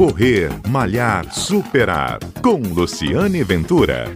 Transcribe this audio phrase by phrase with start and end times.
[0.00, 2.20] Correr, Malhar, Superar.
[2.42, 4.06] Com Luciane Ventura.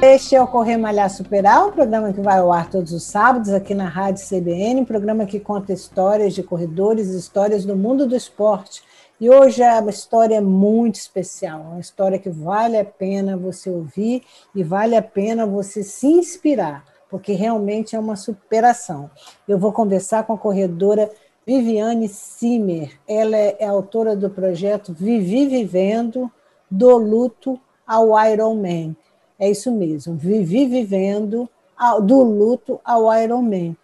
[0.00, 3.50] Este é o Correr Malhar Superar, um programa que vai ao ar todos os sábados
[3.50, 8.14] aqui na Rádio CBN, um programa que conta histórias de corredores, histórias do mundo do
[8.14, 8.80] esporte.
[9.20, 14.22] E hoje é uma história muito especial, uma história que vale a pena você ouvir
[14.54, 19.10] e vale a pena você se inspirar, porque realmente é uma superação.
[19.48, 21.10] Eu vou conversar com a corredora
[21.44, 22.98] Viviane Simer.
[23.08, 26.30] Ela é autora do projeto Vivi Vivendo,
[26.70, 28.96] do luto ao Ironman.
[29.38, 31.48] É isso mesmo, Vivi Vivendo,
[32.02, 33.76] do luto ao Ironman.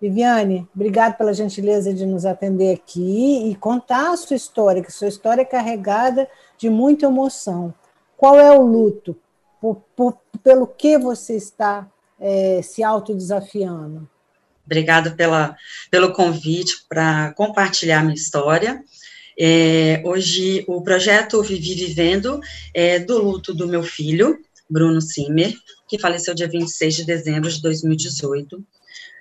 [0.00, 5.08] Viviane, obrigado pela gentileza de nos atender aqui e contar a sua história, que sua
[5.08, 6.28] história é carregada
[6.58, 7.72] de muita emoção.
[8.16, 9.16] Qual é o luto?
[9.60, 11.88] Por, por, pelo que você está
[12.20, 14.08] é, se autodesafiando?
[14.64, 15.56] Obrigado pela,
[15.90, 18.82] pelo convite para compartilhar minha história.
[19.38, 22.40] É, hoje, o projeto Vivi Vivendo
[22.72, 24.38] é do luto do meu filho,
[24.70, 25.54] Bruno Simmer,
[25.86, 28.64] que faleceu dia 26 de dezembro de 2018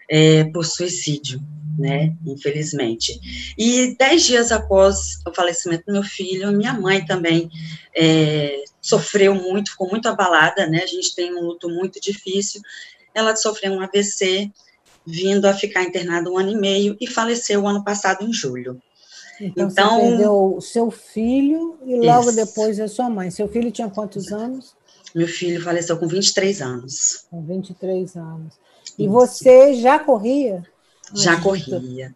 [0.10, 1.42] é, por suicídio,
[1.78, 3.20] né, infelizmente.
[3.58, 7.50] E dez dias após o falecimento do meu filho, minha mãe também
[7.96, 12.62] é, sofreu muito, ficou muito abalada, né, a gente tem um luto muito difícil,
[13.16, 14.52] ela sofreu um AVC,
[15.08, 18.80] vindo a ficar internada um ano e meio, e faleceu o ano passado, em julho.
[19.40, 22.36] Então, então você perdeu o seu filho e logo isso.
[22.36, 23.32] depois a sua mãe.
[23.32, 24.76] Seu filho tinha quantos anos?
[25.16, 27.26] Meu filho faleceu com 23 anos.
[27.30, 28.54] Com 23 anos.
[28.98, 30.64] E você já corria?
[31.14, 32.16] Já corria.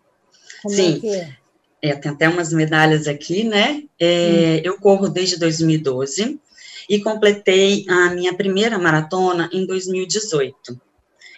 [0.62, 1.02] Como é Sim.
[1.10, 1.96] É, é?
[1.96, 3.84] tem até umas medalhas aqui, né?
[4.00, 4.62] É, hum.
[4.64, 6.40] Eu corro desde 2012
[6.90, 10.80] e completei a minha primeira maratona em 2018.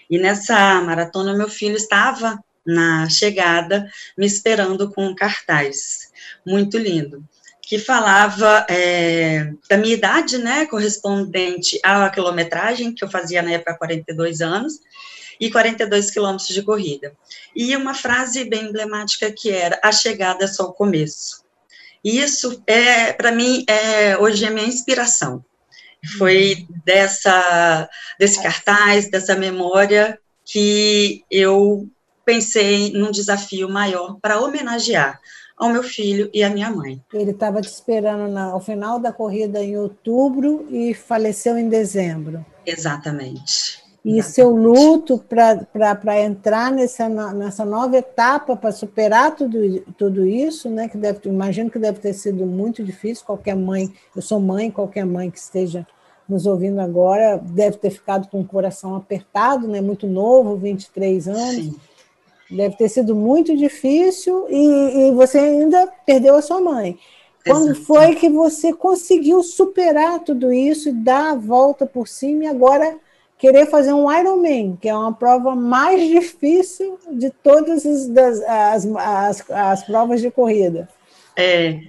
[0.09, 6.09] E nessa maratona, meu filho estava na chegada, me esperando com um cartaz.
[6.45, 7.23] Muito lindo
[7.69, 13.77] que falava é, da minha idade, né, correspondente à quilometragem, que eu fazia na época
[13.77, 14.79] 42 anos,
[15.39, 17.15] e 42 quilômetros de corrida.
[17.55, 21.43] E uma frase bem emblemática que era: a chegada é só o começo.
[22.03, 25.43] Isso é, para mim, é, hoje é minha inspiração.
[26.17, 31.87] Foi dessa, desse cartaz, dessa memória, que eu
[32.25, 35.19] pensei num desafio maior para homenagear
[35.57, 37.03] ao meu filho e à minha mãe.
[37.13, 42.45] Ele estava te esperando na, ao final da corrida em outubro e faleceu em dezembro.
[42.65, 43.83] Exatamente.
[44.03, 50.87] E seu luto para entrar nessa, nessa nova etapa, para superar tudo, tudo isso, né?
[50.87, 53.25] Que deve, imagino que deve ter sido muito difícil.
[53.25, 55.85] Qualquer mãe, eu sou mãe, qualquer mãe que esteja
[56.29, 59.81] nos ouvindo agora deve ter ficado com o coração apertado, né?
[59.81, 61.65] Muito novo, 23 anos.
[61.65, 61.75] Sim.
[62.49, 66.97] Deve ter sido muito difícil e, e você ainda perdeu a sua mãe.
[67.45, 67.85] Quando Exato.
[67.85, 72.97] foi que você conseguiu superar tudo isso e dar a volta por cima e agora
[73.39, 79.49] querer fazer um Ironman, que é uma prova mais difícil de todas as, as, as,
[79.49, 80.89] as provas de corrida.
[81.37, 81.79] É,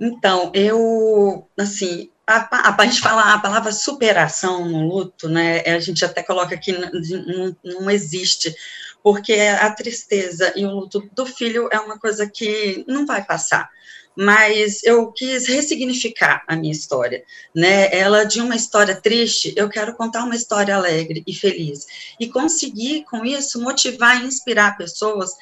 [0.00, 5.78] então, eu, assim, a, a, a, gente fala a palavra superação no luto, né, a
[5.78, 8.52] gente até coloca aqui, não, não existe,
[9.00, 13.70] porque a tristeza e o luto do filho é uma coisa que não vai passar,
[14.16, 17.22] mas eu quis ressignificar a minha história,
[17.54, 17.94] né?
[17.94, 21.86] Ela de uma história triste, eu quero contar uma história alegre e feliz
[22.18, 25.32] e conseguir com isso motivar e inspirar pessoas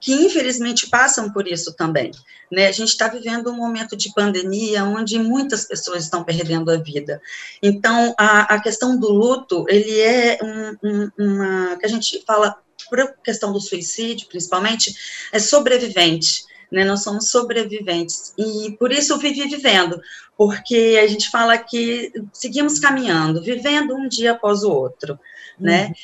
[0.00, 2.10] que infelizmente passam por isso também,
[2.50, 2.66] né?
[2.66, 7.22] A gente está vivendo um momento de pandemia onde muitas pessoas estão perdendo a vida.
[7.62, 12.56] Então, a, a questão do luto, ele é um, um, uma que a gente fala
[12.90, 14.94] por questão do suicídio, principalmente,
[15.32, 16.84] é sobrevivente né?
[16.84, 20.00] Nós somos sobreviventes e por isso vivi vivendo,
[20.36, 25.18] porque a gente fala que seguimos caminhando, vivendo um dia após o outro,
[25.58, 25.86] né?
[25.86, 25.94] Uhum.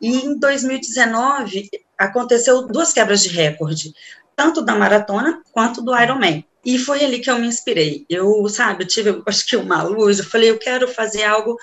[0.00, 3.92] E em 2019 aconteceu duas quebras de recorde,
[4.34, 6.44] tanto da maratona quanto do Ironman.
[6.64, 8.04] E foi ali que eu me inspirei.
[8.08, 11.56] Eu, sabe, eu tive, acho que uma luz, eu falei, eu quero fazer algo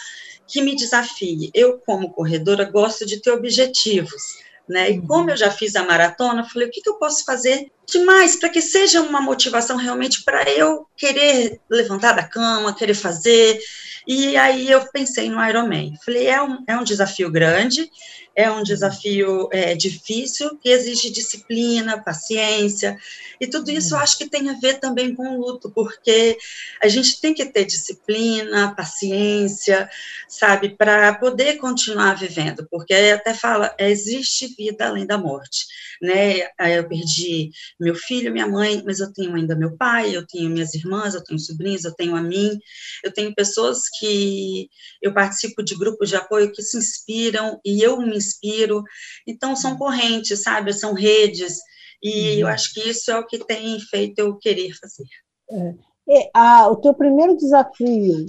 [0.48, 1.52] que me desafie.
[1.54, 4.38] Eu, como corredora, gosto de ter objetivos
[4.68, 4.92] né?
[4.92, 8.36] E como eu já fiz a maratona, falei, o que, que eu posso fazer demais
[8.36, 13.60] para que seja uma motivação realmente para eu querer levantar da cama, querer fazer.
[14.06, 15.94] E aí eu pensei no Ironman.
[16.04, 17.90] Falei, é um, é um desafio grande,
[18.38, 22.98] é um desafio é, difícil, que exige disciplina, paciência,
[23.42, 26.38] e tudo isso eu acho que tem a ver também com o luto, porque
[26.80, 29.90] a gente tem que ter disciplina, paciência,
[30.28, 35.66] sabe, para poder continuar vivendo, porque até fala, existe vida além da morte,
[36.00, 36.48] né?
[36.76, 40.74] Eu perdi meu filho, minha mãe, mas eu tenho ainda meu pai, eu tenho minhas
[40.74, 42.58] irmãs, eu tenho sobrinhos, eu tenho a mim,
[43.04, 44.68] eu tenho pessoas que
[45.02, 48.84] eu participo de grupos de apoio que se inspiram e eu me inspiro,
[49.28, 50.74] então são correntes, sabe?
[50.74, 51.58] São redes
[52.02, 52.40] e uhum.
[52.40, 55.08] eu acho que isso é o que tem feito eu querer fazer.
[55.50, 55.74] É.
[56.10, 58.26] E, a, o teu primeiro desafio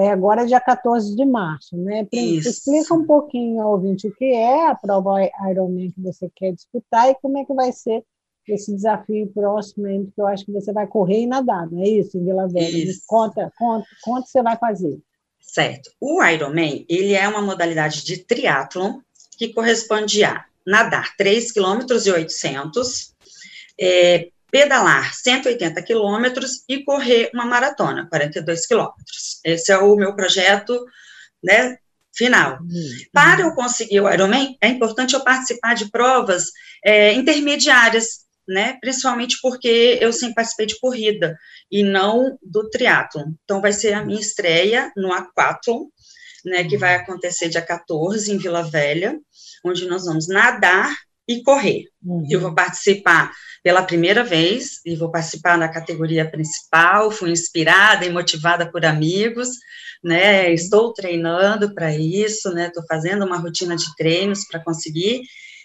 [0.00, 2.06] é agora dia 14 de março, né?
[2.12, 2.48] Isso.
[2.48, 5.16] Explica um pouquinho ao ouvinte o que é a prova
[5.48, 8.04] Ironman que você quer disputar e como é que vai ser
[8.52, 12.18] esse desafio próximo, que eu acho que você vai correr e nadar, não é isso,
[12.18, 12.84] em Vila Velha?
[12.84, 13.02] Isso.
[13.06, 14.98] Conta, conta, conta você vai fazer.
[15.40, 15.90] Certo.
[16.00, 19.00] O Ironman, ele é uma modalidade de triatlon
[19.38, 23.14] que corresponde a nadar 3 km e 800,
[23.78, 29.40] é, pedalar 180 quilômetros e correr uma maratona, 42 quilômetros.
[29.44, 30.84] Esse é o meu projeto,
[31.42, 31.76] né,
[32.14, 32.58] final.
[32.60, 32.88] Uhum.
[33.12, 36.50] Para eu conseguir o Ironman, é importante eu participar de provas
[36.84, 41.36] é, intermediárias, né, principalmente porque eu sempre participei de corrida
[41.70, 43.32] e não do triatlon.
[43.44, 45.86] Então, vai ser a minha estreia no Aquathlon,
[46.44, 49.18] né, que vai acontecer dia 14 em Vila Velha,
[49.64, 50.94] onde nós vamos nadar
[51.26, 51.84] e correr.
[52.04, 52.26] Uhum.
[52.28, 53.32] Eu vou participar
[53.62, 57.10] pela primeira vez e vou participar na categoria principal.
[57.10, 59.48] Fui inspirada e motivada por amigos,
[60.02, 60.52] né?
[60.52, 62.66] Estou treinando para isso, né?
[62.66, 65.22] Estou fazendo uma rotina de treinos para conseguir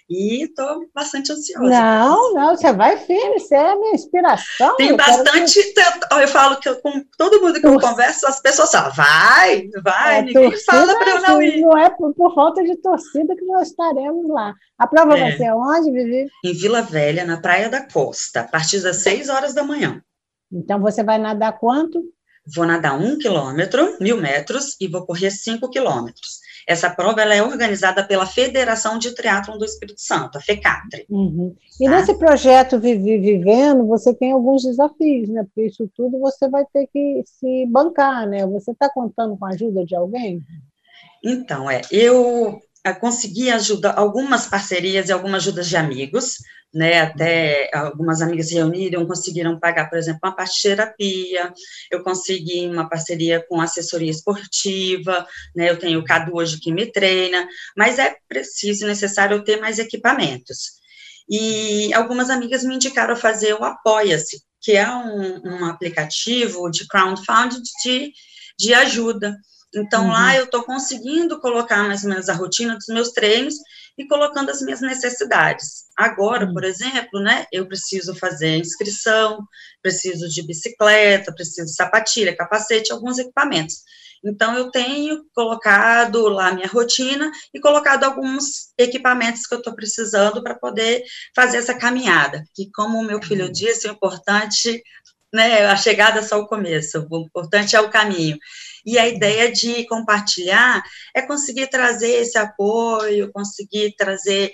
[0.10, 1.70] e estou bastante ansiosa.
[1.70, 4.76] Não, não, você vai firme, você é a minha inspiração.
[4.76, 5.62] Tem bastante.
[5.62, 5.82] Que...
[6.20, 10.20] Eu falo que eu, com todo mundo que eu converso, as pessoas falam, vai, vai,
[10.20, 11.62] é, ninguém fala para eu não ir.
[11.62, 14.54] Não é por, por, falta de torcida que nós estaremos lá.
[14.80, 15.22] A prova é.
[15.22, 16.28] vai ser onde, Vivi?
[16.44, 20.02] Em Vila Velha, na Praia da Costa, a partir das 6 horas da manhã.
[20.52, 22.02] Então você vai nadar quanto?
[22.56, 26.40] Vou nadar um quilômetro, mil metros, e vou correr cinco quilômetros.
[26.70, 31.04] Essa prova ela é organizada pela Federação de Triatlon do Espírito Santo, a FECATRE.
[31.10, 31.56] Uhum.
[31.82, 31.90] E tá?
[31.90, 35.44] nesse projeto Viver Vivendo, você tem alguns desafios, né?
[35.44, 38.46] Porque isso tudo você vai ter que se bancar, né?
[38.46, 40.44] Você está contando com a ajuda de alguém?
[41.24, 42.62] Então, é, eu
[43.00, 46.38] consegui ajudar algumas parcerias e algumas ajudas de amigos,
[46.74, 51.54] né, até algumas amigas se reuniram, conseguiram pagar, por exemplo, uma parte de terapia,
[51.90, 56.86] eu consegui uma parceria com assessoria esportiva, né, eu tenho o Cadu hoje que me
[56.86, 60.80] treina, mas é preciso, necessário ter mais equipamentos.
[61.28, 67.62] E algumas amigas me indicaram fazer o Apoia-se, que é um, um aplicativo de crowdfunding
[67.84, 68.12] de,
[68.58, 69.36] de ajuda,
[69.74, 70.12] então, uhum.
[70.12, 73.56] lá eu estou conseguindo colocar mais ou menos a rotina dos meus treinos
[73.98, 75.86] e colocando as minhas necessidades.
[75.96, 76.54] Agora, uhum.
[76.54, 79.40] por exemplo, né, eu preciso fazer inscrição,
[79.82, 83.76] preciso de bicicleta, preciso de sapatilha, capacete, alguns equipamentos.
[84.24, 89.74] Então, eu tenho colocado lá a minha rotina e colocado alguns equipamentos que eu estou
[89.74, 91.04] precisando para poder
[91.36, 92.44] fazer essa caminhada.
[92.54, 93.52] Que, como o meu filho uhum.
[93.52, 94.84] disse, o importante,
[95.34, 98.38] né, a chegada é só o começo, o importante é o caminho.
[98.86, 100.82] E a ideia de compartilhar
[101.16, 104.52] é conseguir trazer esse apoio, conseguir trazer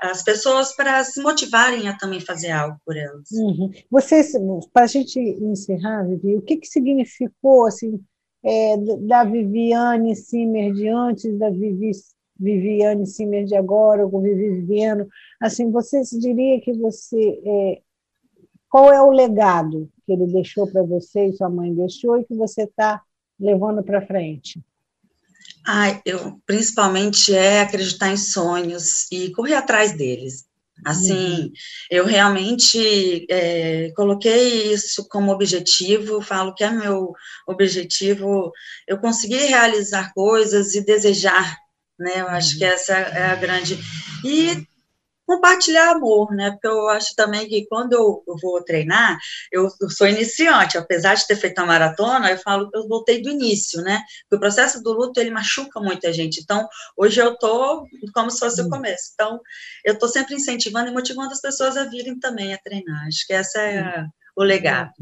[0.00, 3.30] as pessoas para se motivarem a também fazer algo por elas.
[3.32, 3.70] Uhum.
[3.90, 4.32] Vocês,
[4.72, 8.00] para a gente encerrar, Vivi, o que, que significou assim,
[8.44, 11.90] é, da Viviane Simmer de antes, da Vivi,
[12.38, 15.08] Viviane Simmer de agora, ou Vivi Vivendo?
[15.40, 17.40] Assim, você diria que você.
[17.44, 17.82] É,
[18.74, 22.34] qual é o legado que ele deixou para você e sua mãe deixou e que
[22.34, 23.00] você está
[23.38, 24.60] levando para frente?
[25.64, 30.46] Ah, eu principalmente é acreditar em sonhos e correr atrás deles.
[30.84, 31.52] Assim, uhum.
[31.88, 37.12] eu realmente é, coloquei isso como objetivo, falo que é meu
[37.46, 38.50] objetivo,
[38.88, 41.58] eu conseguir realizar coisas e desejar,
[41.96, 42.22] né?
[42.22, 42.72] Eu acho que uhum.
[42.72, 43.78] essa é a grande.
[44.24, 44.66] E
[45.26, 46.50] compartilhar amor, né?
[46.52, 49.18] Porque eu acho também que quando eu, vou treinar,
[49.50, 53.22] eu, eu, sou iniciante, apesar de ter feito a maratona, eu falo que eu voltei
[53.22, 54.02] do início, né?
[54.22, 56.40] Porque o processo do luto ele machuca muita gente.
[56.40, 59.12] Então, hoje eu tô como se fosse o começo.
[59.14, 59.40] Então,
[59.84, 63.06] eu tô sempre incentivando e motivando as pessoas a virem também a treinar.
[63.06, 64.04] Acho que essa é
[64.36, 64.92] o legado.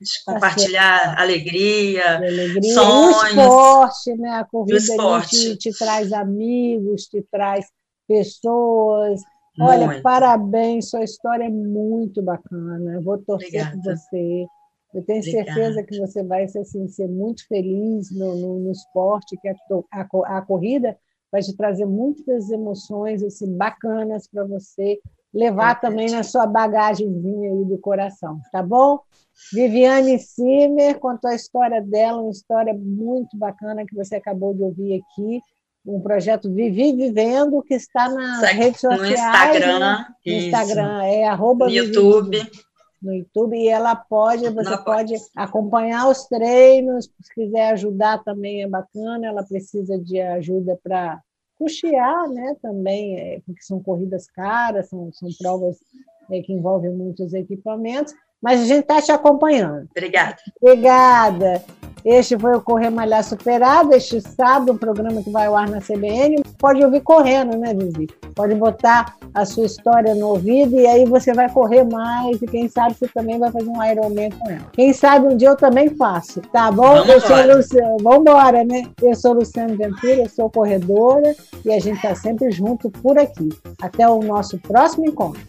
[0.00, 3.36] De compartilhar alegria, alegria, sonhos.
[3.36, 4.30] O esporte, né?
[4.30, 4.80] A corrida
[5.28, 7.66] te, te traz amigos, te traz
[8.08, 9.22] pessoas,
[9.60, 10.02] Olha, muito.
[10.02, 12.94] parabéns, sua história é muito bacana.
[12.94, 13.76] Eu vou torcer Obrigada.
[13.76, 14.46] por você.
[14.94, 15.52] Eu tenho Obrigada.
[15.52, 19.54] certeza que você vai assim, ser muito feliz no, no, no esporte, que a,
[19.92, 20.96] a, a, corrida,
[21.30, 25.00] vai te trazer muitas emoções assim, bacanas para você
[25.32, 29.00] levar também na sua bagagemzinha aí do coração, tá bom?
[29.50, 35.00] Viviane Simer contou a história dela, uma história muito bacana que você acabou de ouvir
[35.00, 35.40] aqui,
[35.84, 39.00] um projeto Vivi Vivendo, que está nas Segue redes sociais.
[39.00, 39.78] No Instagram.
[39.78, 40.06] Né?
[40.26, 42.50] No Instagram, é arroba No YouTube.
[43.02, 48.62] no YouTube, e ela pode, você Não pode acompanhar os treinos, se quiser ajudar também
[48.62, 51.20] é bacana, ela precisa de ajuda para
[51.58, 55.76] custear, né, também, é, porque são corridas caras, são, são provas
[56.30, 59.88] é, que envolvem muitos equipamentos, mas a gente está te acompanhando.
[59.90, 60.36] Obrigada.
[60.60, 61.64] Obrigada.
[62.04, 65.80] Este foi o Correr Malhar Superado, este sábado, um programa que vai ao ar na
[65.80, 66.42] CBN.
[66.58, 68.08] Pode ouvir correndo, né, Vivi?
[68.34, 72.68] Pode botar a sua história no ouvido e aí você vai correr mais e quem
[72.68, 74.66] sabe você também vai fazer um Ironman com ela.
[74.72, 76.96] Quem sabe um dia eu também faço, tá bom?
[76.96, 78.84] Vamos eu sou Luciano, vamos embora, né?
[79.00, 83.48] Eu sou Luciano Ventura, eu sou corredora e a gente está sempre junto por aqui.
[83.80, 85.42] Até o nosso próximo encontro.